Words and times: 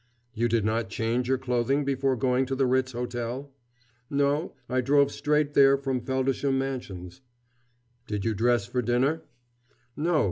"You 0.33 0.47
did 0.47 0.65
not 0.65 0.89
change 0.89 1.27
your 1.27 1.37
clothing 1.37 1.85
before 1.85 2.15
going 2.15 2.47
to 2.47 2.55
the 2.55 2.65
Ritz 2.65 2.93
Hotel?" 2.93 3.53
"No. 4.09 4.55
I 4.67 4.81
drove 4.81 5.11
straight 5.11 5.53
there 5.53 5.77
from 5.77 6.01
Feldisham 6.01 6.57
Mansions." 6.57 7.21
"Did 8.07 8.25
you 8.25 8.33
dress 8.33 8.65
for 8.65 8.81
dinner?" 8.81 9.21
"No. 9.95 10.19